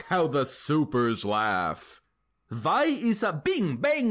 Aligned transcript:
how 0.07 0.25
the 0.25 0.47
supers 0.47 1.23
laugh! 1.23 2.01
Vhy 2.51 3.03
iss 3.03 3.21
a—(Bing! 3.21 3.77
Bang! 3.77 3.99